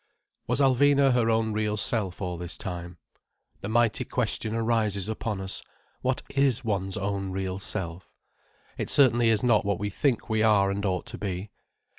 Was 0.47 0.59
Alvina 0.59 1.13
her 1.13 1.29
own 1.29 1.53
real 1.53 1.77
self 1.77 2.23
all 2.23 2.35
this 2.35 2.57
time? 2.57 2.97
The 3.59 3.69
mighty 3.69 4.03
question 4.03 4.55
arises 4.55 5.07
upon 5.07 5.39
us, 5.39 5.61
what 6.01 6.23
is 6.31 6.63
one's 6.65 6.97
own 6.97 7.29
real 7.29 7.59
self? 7.59 8.11
It 8.79 8.89
certainly 8.89 9.29
is 9.29 9.43
not 9.43 9.63
what 9.63 9.77
we 9.77 9.91
think 9.91 10.27
we 10.27 10.41
are 10.41 10.71
and 10.71 10.83
ought 10.87 11.05
to 11.05 11.19
be. 11.19 11.51